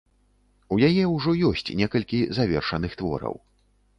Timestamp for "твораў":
3.03-3.35